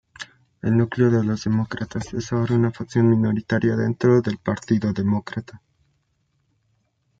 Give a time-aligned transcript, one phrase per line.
[0.63, 5.61] El núcleo de Los Demócratas es ahora una facción minoritaria dentro del Partido Demócrata.